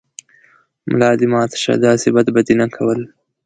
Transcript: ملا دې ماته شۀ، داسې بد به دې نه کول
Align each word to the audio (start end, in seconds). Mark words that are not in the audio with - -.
ملا 0.89 1.09
دې 1.19 1.27
ماته 1.31 1.57
شۀ، 1.63 1.73
داسې 1.85 2.07
بد 2.15 2.27
به 2.33 2.41
دې 2.47 2.53
نه 2.61 2.67
کول 2.75 2.99